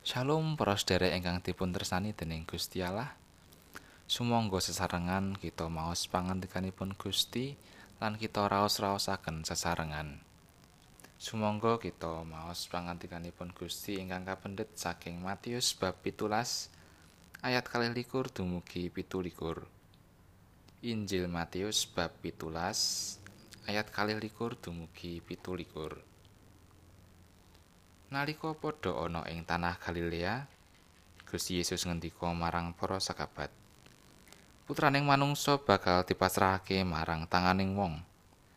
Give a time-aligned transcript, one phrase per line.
[0.00, 3.12] Shalom para sedherek ingkang dipun tresnani dening Gusti Allah.
[4.08, 7.52] Sumangga sesarengan kita maos pangandikanipun Gusti
[8.00, 10.24] lan kita raos-raosaken sesarengan.
[11.20, 16.32] Sumangga kita maos pangandikanipun Gusti ingkang kapendhet saking Matius bab 17
[17.44, 18.00] ayat 21
[18.32, 19.28] dumugi 17.
[20.80, 26.19] Injil Matius bab 17 ayat 21 dumugi 17.
[28.10, 30.42] Nalika padha ana ing tanah Galilea,
[31.30, 33.54] Gusti Yesus ngendika marang para sakabat,
[34.66, 38.02] Putraning manungsa bakal dipasrahake marang tanganing wong,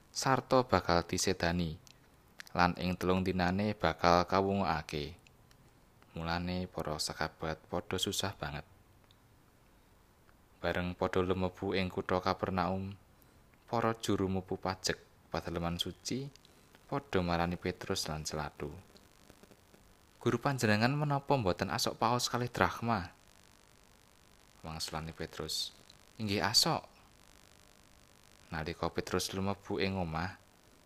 [0.09, 1.77] sarta bakal disedani,
[2.58, 5.13] lan ing telung dinane bakal kawungake.
[6.17, 8.66] Mulane para sakabat padha susah banget.
[10.66, 12.97] Bareng padha lumebu ing kutha Kapernaum,
[13.69, 14.97] para juru mupu pajek
[15.30, 16.25] padaleman suci
[16.89, 18.92] padha marani Petrus lan Celatu.
[20.23, 23.11] Guru panjenengan menapa mboten asok paus kalih drachma?
[24.63, 25.75] Wangsulane Petrus.
[26.16, 26.79] Inggih asok.
[28.55, 30.39] Nalika Petrus lumebu ing omah,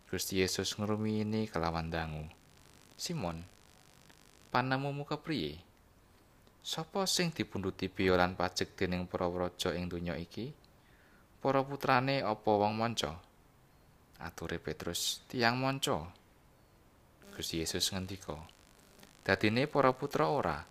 [0.09, 2.25] Gusti Yesus ngrumiyini kelawan dangu.
[2.97, 3.45] Simon,
[4.49, 5.61] panemumu kepriye?
[6.65, 10.49] Sopo sing dipunduti biya lan pajek dening para raja ing donya iki?
[11.37, 13.13] Para putrane apa wong manca?
[14.17, 16.09] Ature Petrus, tiang manca.
[17.37, 18.56] Gusti Yesus ngendika,
[19.27, 20.63] dadine para putra ora?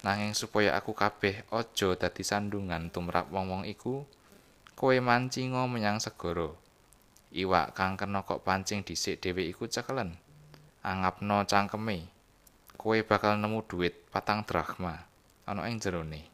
[0.00, 4.08] Nanging supaya aku kabeh aja dadi sandungan tumrap wong-wong iku
[4.72, 6.56] kowe mancinga menyang segara.
[7.36, 10.16] Iwak kang kena kok pancing dhisik dhewe iku cekelen.
[10.80, 12.08] Angapno cangkeme
[12.80, 15.04] kowe bakal nemu dhuwit patang drachma
[15.44, 16.24] ana ing jerone.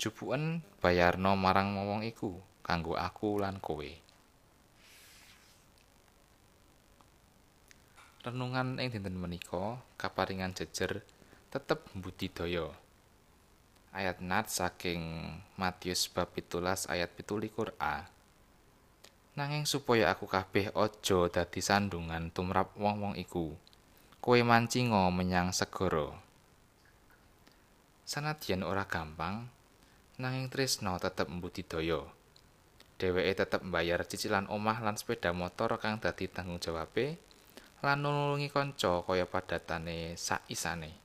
[0.00, 4.05] Jupuken bayarno marang wong iku kanggo aku lan kowe
[8.26, 11.06] renungan ing dinten menika kaparingan jejer
[11.54, 12.74] tetep budidaya
[13.94, 18.10] ayat nat saking Matius bab 17 ayat 17a
[19.38, 23.54] nanging supaya aku kabeh aja dadi sandungan tumrap wong-wong iku
[24.18, 26.18] kowe mancinga menyang segara.
[28.02, 29.46] Sanadyan ora gampang
[30.18, 32.02] nanging tresno tetep budidaya
[32.98, 37.22] dheweke tetep mbayar cicilan omah lan sepeda motor kang dadi tanggung jawabe
[37.84, 40.96] lan nulungi kanca kaya padatane sakisane.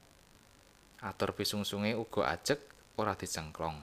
[1.03, 2.61] Atur pisungsunge uga ajeg
[2.95, 3.81] ora dicengklong.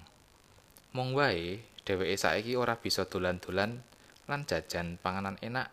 [0.96, 3.84] Mung wae dheweke saiki ora bisa dolan-dolan
[4.24, 5.68] lan jajan panganan enak.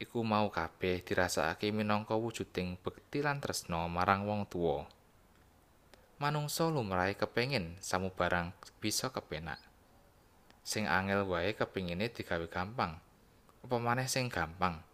[0.00, 4.88] Iku mau kabeh dirasakake minangka wujuding bekti lan tresna marang wong tuwa.
[6.18, 8.50] Manungsa lumrahe kepengin samubarang
[8.82, 9.60] bisa kepenak.
[10.64, 12.98] Sing angel wae kepingine digawe gampang.
[13.60, 14.89] Apa maneh sing gampang?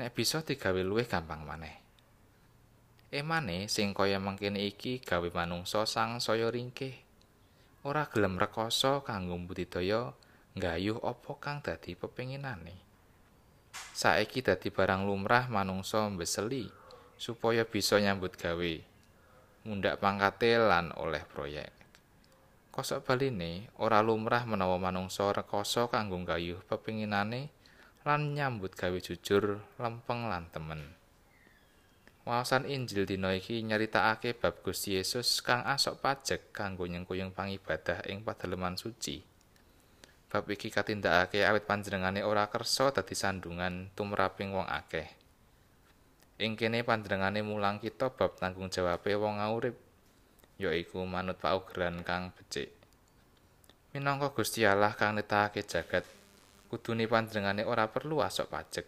[0.00, 1.76] Nek bisa digawe luwih gampang maneh.
[3.12, 6.96] Emane sing kaya mangkene iki gawe manungsa sang saya ringkih.
[7.84, 10.16] Ora gelem rekoso kanggo budidaya
[10.56, 12.80] nggayuh apa kang dadi pepinginane.
[13.92, 16.72] Saiki dadi barang lumrah manungsa mbeseli
[17.20, 18.74] supaya bisa nyambut gawe.
[19.68, 21.68] Mundak pangkate lan oleh proyek.
[22.72, 27.59] Kosok baline ora lumrah menawa manungsa rekoso kanggo nggayuh pepinginane.
[28.00, 30.96] Lan nyambut gawe jujur lempeng lan temen.
[32.24, 38.24] Wawasan Injil dina iki nyeritakake bab Gusti Yesus kang asok pajek kanggo nyengkuyung pangibadah ing
[38.24, 39.20] padaleman suci.
[40.32, 45.08] Bab iki katindakake awit panjenengane ora kersa dadi sandungan tumraping wong akeh.
[46.40, 49.76] Ing kene panjenengane mulang kita bab tanggung jawabe wong urip,
[50.56, 52.72] yaiku manut paugeran kang becik.
[53.92, 56.19] Minangka Gusti Allah kang netake jagat
[56.70, 58.86] kudune panjenengane ora perlu asok pajek.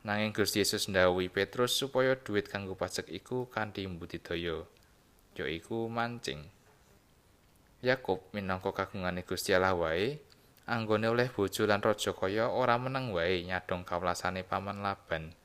[0.00, 4.64] Nanging Gusti Yesus ndhawuhi Petrus supaya dhuwit kanggo pajek iku kanthi budidaya,
[5.36, 6.48] yaiku mancing.
[7.84, 10.16] Yakub minangka kagungane Gusti Allah wae,
[10.64, 15.36] anggone oleh bojo lan raja kaya ora meneng wae nyadong kawelasane paman Laban.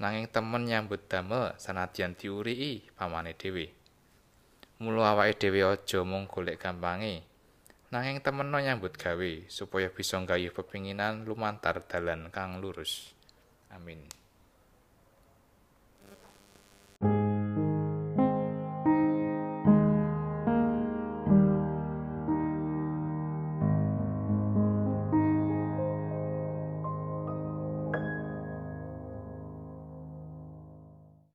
[0.00, 3.76] Nanging temen nyambut damel sanadyan diurii pamane dhewe.
[4.80, 7.22] Mula awake dhewe aja mung golek gampange,
[7.92, 13.12] nanging temeno nyambut gawe supaya bisa nggayuh pepinginan lumantar dalan kang lurus.
[13.68, 14.21] Amin